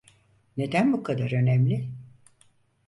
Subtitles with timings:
[0.57, 1.89] Neden bu kadar önemli?